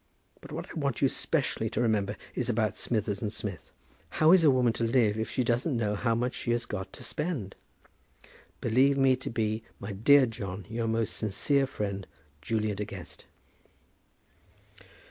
But 0.41 0.51
what 0.51 0.67
I 0.71 0.79
want 0.79 1.03
you 1.03 1.07
specially 1.07 1.69
to 1.69 1.79
remember 1.79 2.17
is 2.33 2.49
about 2.49 2.75
Smithers 2.75 3.21
and 3.21 3.31
Smith. 3.31 3.69
How 4.17 4.31
is 4.31 4.43
a 4.43 4.49
woman 4.49 4.73
to 4.73 4.83
live 4.83 5.19
if 5.19 5.29
she 5.29 5.43
doesn't 5.43 5.77
know 5.77 5.93
how 5.93 6.15
much 6.15 6.33
she 6.33 6.49
has 6.49 6.65
got 6.65 6.91
to 6.93 7.03
spend? 7.03 7.53
Believe 8.61 8.97
me 8.97 9.15
to 9.17 9.29
be, 9.29 9.61
my 9.79 9.91
dear 9.91 10.25
John, 10.25 10.65
Your 10.67 10.87
most 10.87 11.15
sincere 11.15 11.67
friend, 11.67 12.07
JULIA 12.41 12.73
DE 12.73 12.85
GUEST. 12.85 13.25